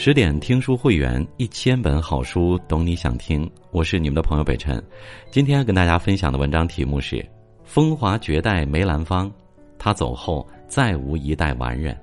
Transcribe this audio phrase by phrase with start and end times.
[0.00, 3.50] 十点听书会员，一千本好书，懂你想听。
[3.72, 4.80] 我是你们的朋友北辰，
[5.28, 7.16] 今天跟大家分享的文章题目是
[7.64, 9.28] 《风华绝代梅兰芳》，
[9.76, 11.98] 他走后再无一代完人。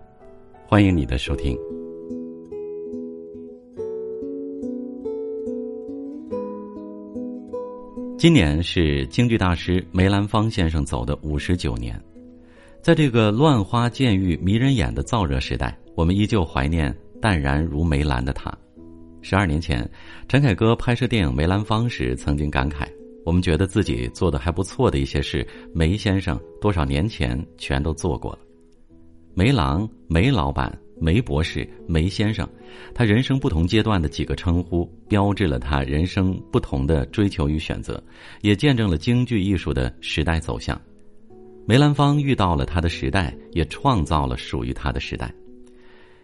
[0.68, 1.58] 欢迎你的收听。
[8.18, 11.98] 今年是京剧大师梅兰芳先生走的五十九年，
[12.82, 16.94] 在这个乱花渐欲迷人眼的燥热时代，我们依旧怀念。
[17.26, 18.56] 淡然如梅兰的他，
[19.24, 19.90] 十二年前，
[20.28, 22.88] 陈凯歌拍摄电影《梅兰芳》时曾经感慨
[23.26, 25.44] ：“我们觉得自己做的还不错的一些事，
[25.74, 28.40] 梅先生多少年前全都做过了。”
[29.34, 30.72] 梅郎、梅老板、
[31.02, 32.48] 梅博士、梅先生，
[32.94, 38.00] 他人生不同阶段的几个称呼，标志了他人生不同的追求与选择，
[38.42, 40.80] 也见证了京剧艺术的时代走向。
[41.66, 45.34] 梅兰芳遇到了他的时代，也创造了属于他的时代。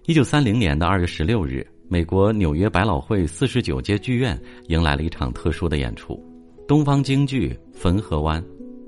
[0.07, 6.20] 一九三零年的二月十六日，美国纽约百老汇四十九街剧院迎来了一场特殊的演出——
[6.67, 8.41] 东方京剧《汾河湾》。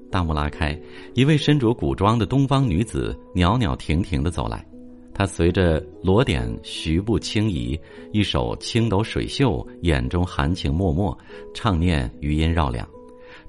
[0.09, 0.75] 大幕拉开，
[1.13, 4.65] 一位身着古装的东方女子袅袅婷婷的走来，
[5.13, 7.79] 她随着锣点徐步轻移，
[8.11, 11.15] 一手青抖水袖，眼中含情脉脉，
[11.53, 12.87] 唱念余音绕梁。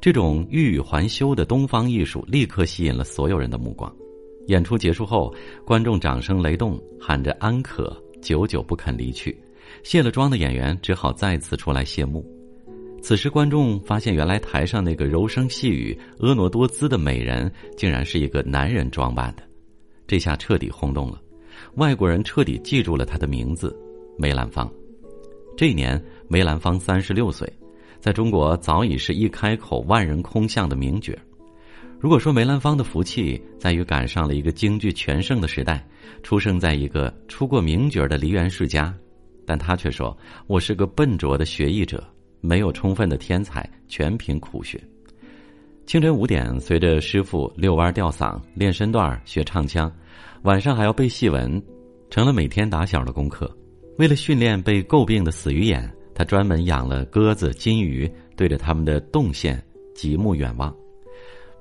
[0.03, 3.91] 这种欲语还休的东方艺术立刻吸引了所有人的目光。
[4.47, 9.37] 演出结束后，观众掌声雷动，喊着“安可”，久久不肯离去。
[9.83, 12.25] 卸了妆的演员只好再次出来谢幕。
[13.03, 19.43] 此时，观众发现，原来台上那个柔声细语、婀娜多姿的美人，竟然是一个男人装扮的。
[20.07, 21.21] 这下彻底轰动了，
[21.77, 23.75] 外国人彻底记住了他的名字——
[24.19, 24.71] 梅兰芳。
[25.57, 27.51] 这一年，梅兰芳三十六岁，
[28.01, 31.15] 在中国早已是一开口万人空巷的名角。
[32.05, 35.83] 如果说梅兰芳的福气在于赶上了一个京剧全盛的时代，
[36.23, 38.95] 出生在一个出过名角的梨园世家，
[39.47, 40.15] 但他却说
[40.47, 42.07] ：“我是个笨拙的学艺者，
[42.43, 44.79] 没有充分的天才，全凭苦学。”
[45.87, 49.91] 清晨五点，随着师傅遛弯、吊嗓、练身段、学唱腔，
[50.43, 51.59] 晚上还要背戏文，
[52.11, 53.51] 成了每天打小的功课。
[53.97, 58.07] 为了训练被诟病的死鱼眼，他专门养了鸽子、金鱼，
[58.37, 59.59] 对着他们的动线
[59.95, 60.71] 极目远望。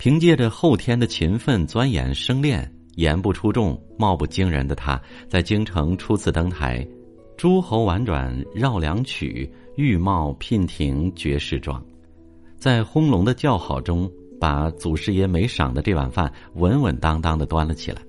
[0.03, 6.85] 凭借着后天的勤奋钻研生练，言不出众，貌不惊人的他，在京城初次登台，
[7.37, 11.81] 诸侯婉转绕梁曲，玉貌娉婷绝世妆，
[12.57, 14.11] 在轰隆的叫好中，
[14.41, 18.01] 把祖师爷没赏的这碗饭稳稳当当的端了起来。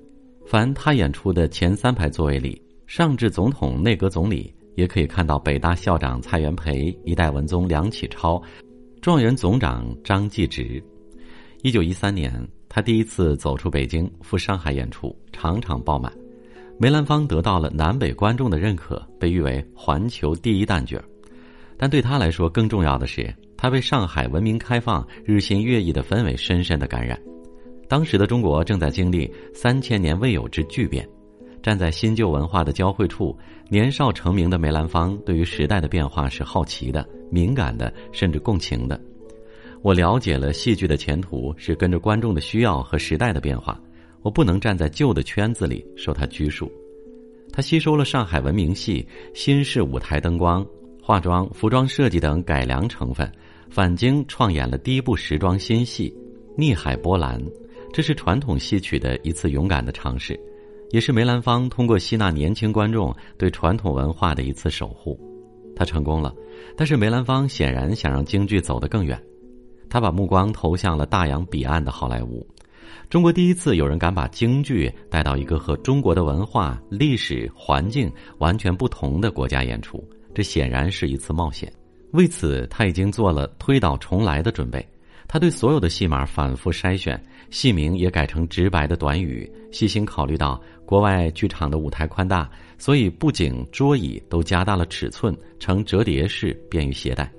[0.45, 8.43] 凡他演出的前三排座位里，上至总统、内阁总理，也可以看到北大校长蔡元培、一代文宗梁启超、
[9.01, 10.83] 状元总长张继直。
[11.65, 12.31] 一九一三年，
[12.69, 16.13] 他第一次走出北京赴上海演出，场场爆满。
[16.79, 21.03] 梅兰芳得到了南北观众的认可，被誉为环球第一旦角。
[21.79, 27.19] 但对他来说，更重要的是，他被上海文明开放、日新月异的氛围深深的感染。
[27.89, 31.09] 当时的中国正在经历三千年未有之巨变，
[31.63, 33.35] 站在新旧文化的交汇处，
[33.71, 39.01] 年少成名的梅兰芳对于时代的变化是好奇的、敏感的，甚至共情的。
[39.85, 43.79] 我了解了戏剧的前途是跟着观众的需要和时代的变化，
[44.23, 46.73] 我不能站在旧的圈子里受他拘束。
[47.53, 50.67] 他吸收了上海文明戏、新式舞台灯光、
[51.03, 53.31] 化妆、服装设计等改良成分，
[53.69, 56.09] 返京创演了第一部时装新戏
[56.57, 57.39] 《逆海波澜》，
[57.93, 60.35] 这是传统戏曲的一次勇敢的尝试，
[60.93, 65.21] 也是梅兰芳通过吸纳年轻观众对传统文化的一次守护。
[65.77, 66.35] 他成功了，
[66.75, 69.23] 但是梅兰芳显然想让京剧走得更远。
[69.95, 72.45] 他把目光投向了大洋彼岸的好莱坞，
[73.09, 80.05] 中国第一次有人敢把京剧带到一个和中国的文化、历史环境完全不同的国家演出，
[80.35, 81.73] 这显然是一次冒险。
[82.11, 84.85] 为此，他已经做了推倒重来的准备。
[85.29, 97.31] 他对所有的戏码反复筛选，戏名也改成直白的短语，细心考虑到国外剧场的舞台宽大，所以布景、桌椅都加大了尺寸，呈折叠式，便于携带。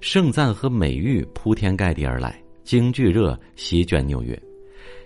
[0.00, 4.40] 盛赞和美誉铺天盖地而来，京剧热席卷纽约。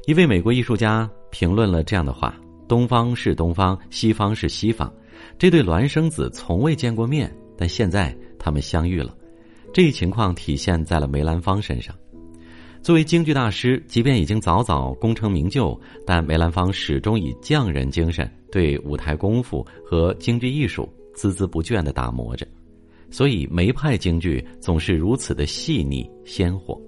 [0.06, 4.92] 一位美国艺术家评论了这样的话：“东方是东方，西方是西方，
[5.38, 9.14] 这对孪生子从未见过面，但现在他们相遇了。”
[9.72, 11.94] 这一情况体现在了梅兰芳身上。
[12.82, 22.44] 作为京剧大师，即便已经早早功成名就，但梅兰芳始终以匠人精神对舞台功夫和京剧艺术孜孜不倦地打磨着。
[23.10, 26.80] 所以梅派京剧总是如此的细腻鲜活。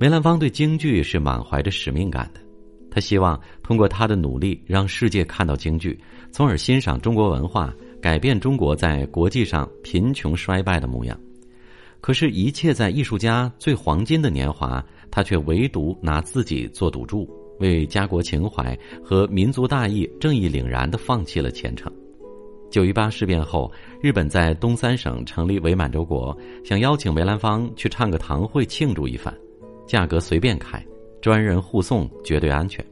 [0.00, 2.40] 梅兰芳对京剧是满怀着使命感的，
[2.90, 5.98] 他希望通过他的努力让世界看到京剧，
[6.32, 11.18] 从而欣赏中国文化，改变中国在国际上贫穷衰败的模样。
[12.00, 17.26] 可是，一切在艺术家最黄金的年华，他却唯独拿自己做赌注，
[17.60, 21.90] 为家国情怀和民族大义正义凛然的放弃了前程。
[22.74, 23.70] 九一八事变后，
[24.02, 29.32] 日本在东三省成立伪满洲国，想邀请梅兰芳去唱个堂会庆祝一番，
[29.86, 30.84] 价格随便开，
[31.22, 32.84] 专人护送，绝对安全。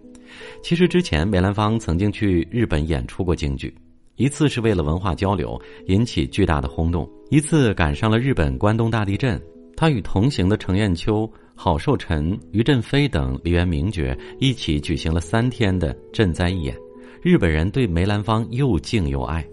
[0.63, 3.75] 其实之前梅兰芳曾经去日本演出过京剧，
[4.15, 9.43] 一次是为了文化交流，引起巨大的轰动；一次赶上了日本关东大地震，
[9.77, 16.77] 他与同行的程砚秋、郝寿辰、于振飞等梨园名角一起举行了三天的赈灾义演，
[17.21, 19.45] 日本人对梅兰芳又敬又爱。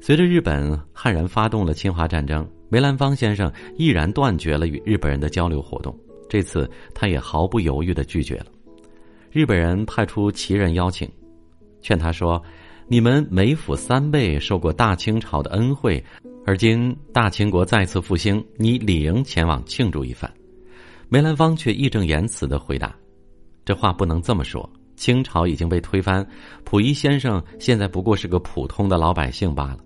[0.00, 5.96] 随着日本悍然发动了侵华战争，梅兰芳先生毅然断绝了与日本人的交流活动。
[6.28, 8.46] 这次他也毫不犹豫的拒绝了。
[9.30, 11.10] 日本人派出奇人邀请，
[11.80, 12.42] 劝他说
[12.88, 16.02] ：“你们梅府三辈受过大清朝的恩惠，
[16.46, 20.30] 而今大清国再次复兴，你理应前往庆祝一番。”
[21.10, 22.94] 梅兰芳却义正言辞的回答
[23.64, 24.68] ：“这话不能这么说。
[24.96, 26.26] 清朝已经被推翻，
[26.64, 29.78] 溥仪先生现在不过是个普通的老百姓罢了。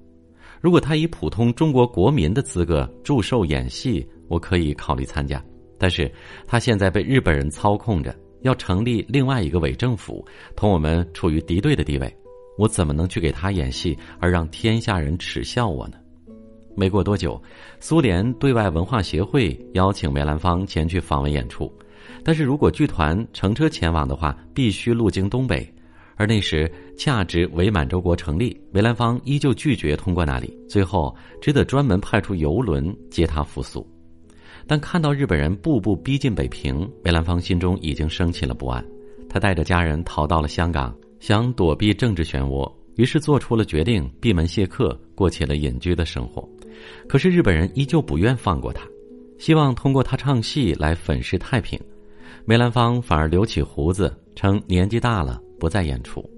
[0.62, 5.44] 如果他以普通中国国民的资格祝寿演戏，我可以考虑参加。
[5.76, 6.10] 但是
[6.46, 10.26] 他现在被日本人操控着。”要成立另外一个伪政府，
[10.56, 12.12] 同我们处于敌对的地位，
[12.58, 15.94] 我怎么能去给他演戏，而让天下人耻笑我呢？
[16.74, 17.40] 没过多久，
[17.78, 21.72] 苏联对外文化协会邀请梅兰芳前去访问演出，
[22.24, 25.72] 但是如果剧团乘车前往的话，必须路经东北，
[26.22, 33.84] 而那时恰值伪满洲国成立，梅兰芳依旧拒绝通过那里，最后只得专门派出游轮接他复苏。
[34.68, 38.84] 但看到日本人步步逼近北平，梅兰芳心中已经升起了不安。
[39.28, 46.48] 他带着家人逃到了香港，想躲避政治漩涡，于是做出了决定，闭门谢客，过起了隐居的生活。
[47.08, 48.86] 可是日本人依旧不愿放过他，
[49.40, 51.76] 希望通过他唱戏来粉饰太平。
[52.44, 56.28] 梅兰芳反而留起胡子，称年纪大了，不再演出。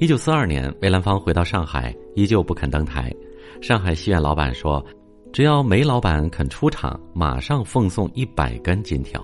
[0.00, 3.14] 一九四二年，梅兰芳回到上海，依旧不肯登台。
[3.62, 4.84] 上海戏院老板说。
[5.30, 9.22] 只要梅老板肯出场，马上奉送一百根金条。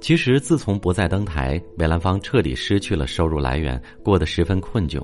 [0.00, 5.00] 其实，自从不再登台，梅兰芳彻底失去了收入来源，过得十分困窘。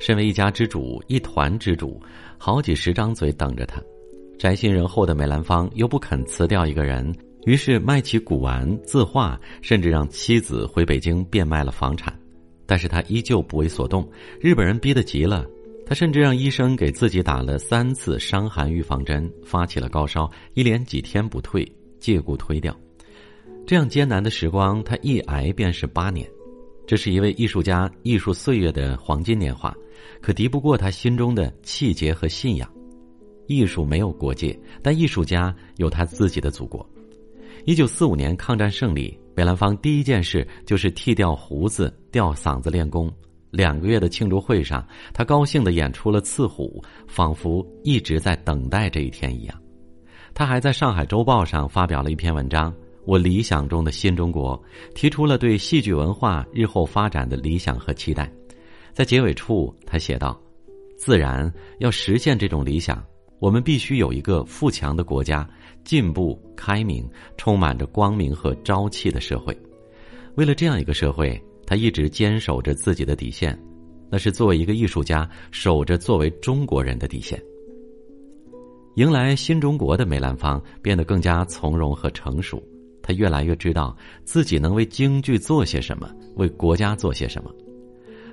[0.00, 2.02] 身为一家之主、一团之主，
[2.36, 3.80] 好几十张嘴等着他。
[4.36, 7.14] 宅心仁厚的梅兰芳又不肯辞掉一个人，
[7.46, 12.12] 于是卖起古玩、字画，甚至让妻子回北京变卖了房产。
[12.70, 14.08] 但是他依旧不为所动。
[14.40, 15.44] 日本人逼得急了。
[15.84, 21.66] 他甚至让医生给自己打了三次伤寒预防针，发起了高烧，一连几天不退，
[21.98, 22.72] 借故推掉。
[23.66, 26.24] 这样艰难的时光，他一挨便是八年。
[26.86, 29.74] 这是一位艺术家艺术岁月的黄金年华，
[30.20, 32.72] 可敌不过他心中的气节和信仰。
[33.48, 36.88] 艺术没有国界，但艺术家有他自己的祖国。
[37.64, 43.12] 一九四五年抗战胜利，梅兰芳第一件事就是剃掉胡子，吊嗓子练功。
[43.50, 49.60] 两个月的庆祝会上，他高兴地演出了《刺虎》，仿佛一直在等待这一天一样。
[50.32, 52.72] 他还在上海周报上发表了一篇文章
[53.04, 54.56] 《我理想中的新中国》，
[54.94, 58.30] 提出了对戏剧文化日后发展的理想和期待。
[58.92, 60.40] 在结尾处，他写道
[60.96, 63.04] ：“自然要实现这种理想，
[63.40, 65.44] 我们必须有一个富强的国家，
[65.84, 67.04] 进步、开明、
[67.36, 69.58] 充满着光明和朝气的社会。
[70.36, 71.36] 为了这样一个社会。”
[71.70, 73.56] 他一直坚守着自己的底线，
[74.10, 77.40] 那是作为一个艺术家守着作为中国人的底线。
[78.96, 82.60] 迎来新中国的梅兰芳变得更加从容和成熟，
[83.00, 87.54] 他越来越知道自己能为京剧做些什么，为国家做些什么。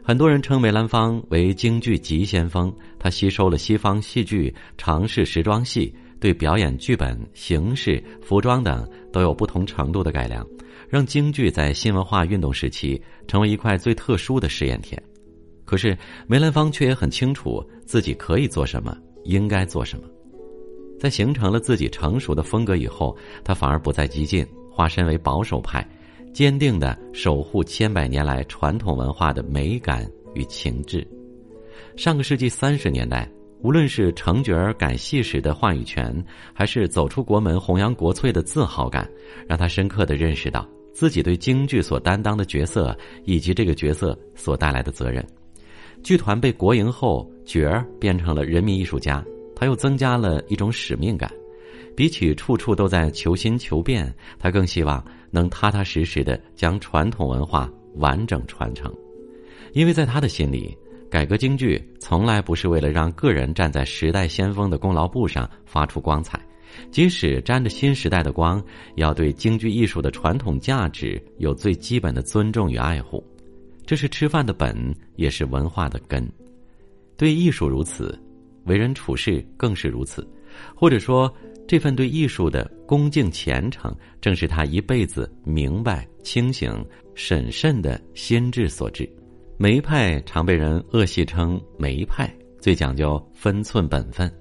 [0.03, 10.43] 很多人称梅兰芳为京剧急先锋，他吸收了西方戏剧，尝试时装戏，对表演剧本、形式、服装等都有不同程度的改良。
[10.89, 15.01] 让京剧在新文化运动时期成为一块最特殊的试验田，
[15.65, 20.07] 可是梅兰芳却也很清楚自己可以做什么，应该做什么。
[20.99, 25.87] 在形成了自己成熟的风格以后，他反而不再激进，化身为保守派，
[26.33, 31.07] 坚定的守护千百年来传统文化的美感与情致。
[31.95, 33.29] 上个世纪三十年代，
[33.61, 39.07] 无论是成角儿改戏时的话语权，还是走出国门弘扬国粹的自豪感，
[39.47, 40.67] 让他深刻的认识到。
[40.97, 45.23] 自己对京剧所担当的角色，以及这个角色所带来的责任。
[46.01, 49.23] 剧团被国营后，角儿变成了人民艺术家，
[49.55, 51.31] 他又增加了一种使命感。
[51.95, 58.91] 比起处处都在求新求变，他更希望能踏踏实实的将传统文化完整传承。
[59.73, 60.75] 因为在他的心里，
[61.11, 66.43] 改革京剧从来不是为了让个人站在时代先锋的功劳簿上发出光彩，
[66.91, 68.63] 即使沾着新时代的光，
[68.95, 73.23] 要对京剧艺术的传统价值有最基本的尊重与爱护。
[73.85, 76.27] 这是吃饭的本，也是文化的根。
[77.15, 78.17] 对艺术如此，
[78.65, 80.27] 为人处事更是如此。
[80.75, 81.33] 或者说，
[81.67, 86.73] 这份对艺术的恭敬虔诚，正是他一辈子明白、清醒、
[87.15, 89.09] 审慎的心智所致。
[89.57, 92.31] 梅派常被人恶戏称“梅派”，
[92.61, 94.31] 最讲究分寸本分。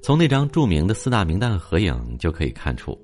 [0.00, 2.96] 从那张著名的四大名旦合影就可以看出，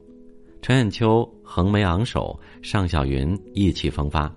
[0.61, 4.33] 陈砚秋横眉昂首，尚小云意气风发，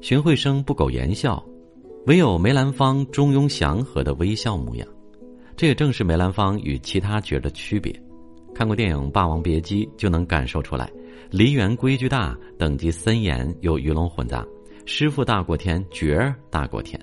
[0.00, 1.44] 荀慧生不苟言笑，
[2.06, 4.86] 唯有梅兰芳中庸祥和的微笑模样。
[5.56, 7.92] 这也正是梅兰芳与其他角的区别。
[8.54, 10.90] 看过电影《霸王别姬》就能感受出来，
[11.30, 14.46] 梨园规矩大，等级森严又鱼龙混杂。
[14.84, 16.98] 师傅大过天，角儿大过天，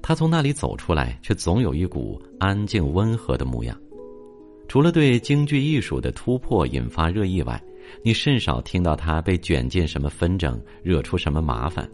[0.00, 3.78] 他从那里走出来，却总有一股安静温和的模样。
[4.68, 7.62] 除了对京剧艺术的突破引发热议外，
[8.02, 11.88] 你甚少听到他被卷进什么纷争，惹出什么麻烦。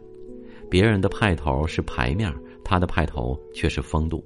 [0.70, 2.32] 别人的派头是牌面，
[2.64, 4.24] 他的派头却是风度。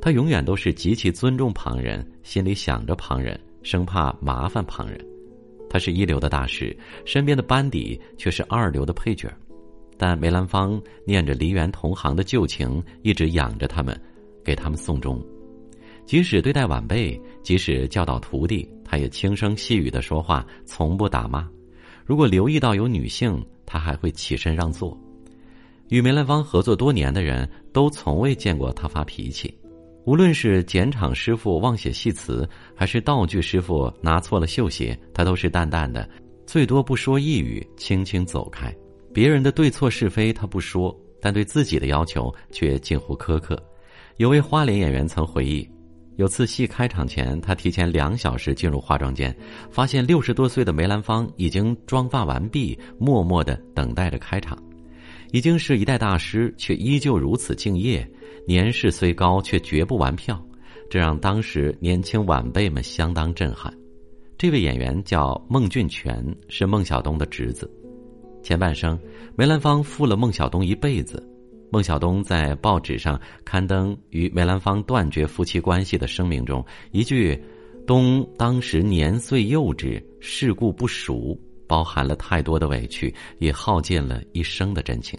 [0.00, 4.98] 他永远都是极其尊重旁人，心里想着旁人，生怕麻烦旁人。
[5.70, 9.32] 他是一流的大师，身边的班底却是二流的配角。
[9.96, 13.98] 但梅兰芳念着梨园同行的旧情，一直养着他们，
[14.44, 15.20] 给他们送终。
[16.08, 21.46] 即使对待晚辈，即使教导徒弟，他也轻声细语的说话，从不打骂。
[22.06, 24.98] 如果留意到有女性，他还会起身让座。
[25.88, 29.54] 与梅兰芳合作多年的人都从未见过他发脾气。
[30.06, 36.08] 无论是剪场师傅忘写戏词，还是道具师傅拿错了绣鞋，他都是淡淡的，
[36.46, 38.74] 最多不说一语，轻轻走开。
[39.12, 43.62] 别人的对错是非他不说，但对自己的要求却近乎苛刻。
[44.16, 45.68] 有位花脸演员曾回忆，
[46.18, 49.32] 有次戏开场前，他提前两小时进入化妆间，
[49.70, 54.60] 发现六十多岁的梅兰芳已经妆发完毕，默默的等待着开场。
[55.30, 58.04] 已经是一代大师，却依旧如此敬业。
[58.48, 60.44] 年事虽高，却绝不玩票，
[60.90, 63.72] 这让当时年轻晚辈们相当震撼。
[64.36, 67.70] 这位演员叫孟俊全，是孟小冬的侄子。
[68.42, 68.98] 前半生，
[69.36, 71.24] 梅兰芳负了孟小冬一辈子。
[71.70, 77.38] 孟小冬在报纸上刊登与梅兰芳断绝夫妻关系的声明中，一句
[77.86, 85.18] “冬当时年岁幼稚，世故不熟”，包含了太多的委屈，也耗尽了一生的真情。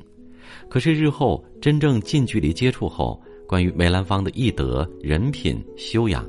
[0.68, 6.28] 可是日后真正近距离接触后，关于梅兰芳的艺德、人品、修养，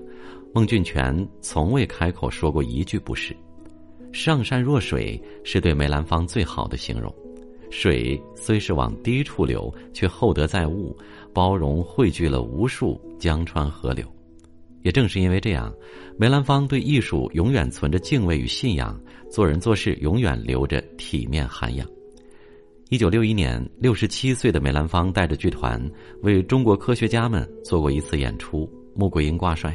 [0.53, 3.35] 孟俊全从未开口说过一句不是。
[4.13, 7.15] 上善若水是对梅兰芳最好的形容，
[7.71, 10.97] 水虽是往低处流，却厚德载物，
[11.33, 14.05] 包容汇聚了无数江川河流。
[14.83, 15.73] 也正是因为这样，
[16.19, 19.01] 梅兰芳对艺术永远存着敬畏与信仰，
[19.31, 21.87] 做人做事永远留着体面涵养。
[22.89, 25.81] 一九六一年，六十七岁的梅兰芳带着剧团
[26.23, 29.71] 为中国科学家们做过一次演出《穆桂英挂帅》，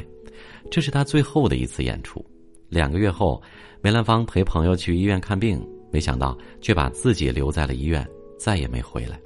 [0.70, 2.24] 这是他最后的一次演出。
[2.68, 3.42] 两个月后。
[3.82, 5.64] 梅兰芳陪朋友去医院看病，
[5.96, 8.06] 没想到却把自己留在了医院，
[8.38, 9.18] 再也没回来。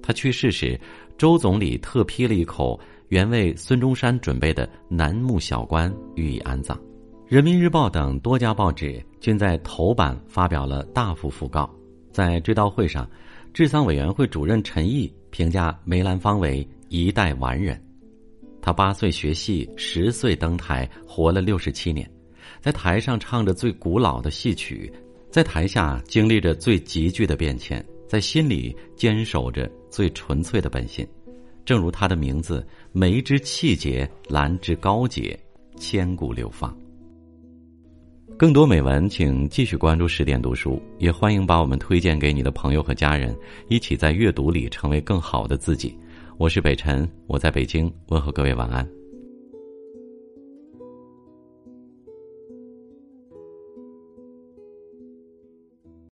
[0.00, 0.78] 他去世时，
[1.18, 2.78] 周总理特批了一口
[3.08, 6.80] 原为孙中山准备的楠木小棺予以安葬。
[7.26, 11.68] 人民日报等多家报纸均在头版发表了大幅讣告。
[12.12, 13.10] 在追悼会上，
[13.52, 17.76] 治丧委员会主任陈毅评价梅兰芳为一代完人。
[18.62, 22.08] 他八岁学戏，十岁登台，活了六十七年。
[22.60, 24.90] 在台上唱着最古老的戏曲，
[25.34, 31.04] 在台下经历着最急剧的变迁，在心里坚守着最纯粹的本心。
[31.64, 35.36] 正如他的名字，梅之气节，兰之高洁，
[35.76, 36.72] 千古流芳。
[38.38, 43.36] 更多美文，请继续关注十点读书，也欢迎把我们推荐给你的朋友和家人，
[43.66, 45.98] 一起在阅读里成为更好的自己。
[46.36, 48.88] 我是北辰，我在北京，问候各位晚安。